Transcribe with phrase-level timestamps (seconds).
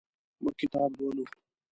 [0.41, 1.25] موږ کتاب لولو.